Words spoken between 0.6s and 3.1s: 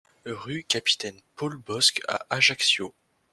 Capitaine Paul Bosc à Ajaccio